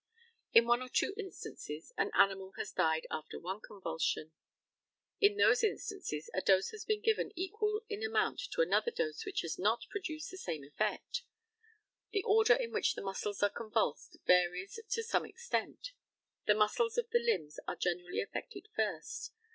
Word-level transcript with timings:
In 0.51 0.65
one 0.65 0.81
or 0.81 0.89
two 0.89 1.13
instances 1.15 1.93
an 1.95 2.09
animal 2.17 2.53
has 2.57 2.71
died 2.71 3.05
after 3.11 3.39
one 3.39 3.59
convulsion. 3.61 4.31
In 5.19 5.37
those 5.37 5.63
instances 5.63 6.27
a 6.33 6.41
dose 6.41 6.71
has 6.71 6.83
been 6.85 7.01
given 7.03 7.31
equal 7.35 7.81
in 7.87 8.01
amount 8.03 8.41
to 8.53 8.61
another 8.61 8.89
dose 8.89 9.25
which 9.27 9.41
has 9.41 9.59
not 9.59 9.81
produced 9.91 10.31
the 10.31 10.39
same 10.39 10.63
effect. 10.63 11.21
The 12.13 12.23
order 12.23 12.55
in 12.55 12.71
which 12.71 12.95
the 12.95 13.03
muscles 13.03 13.43
are 13.43 13.51
convulsed 13.51 14.17
varies 14.25 14.79
to 14.89 15.03
some 15.03 15.23
extent. 15.23 15.91
The 16.47 16.55
muscles 16.55 16.97
of 16.97 17.11
the 17.11 17.19
limbs 17.19 17.59
are 17.67 17.75
generally 17.75 18.21
affected 18.23 18.69
first. 18.75 19.29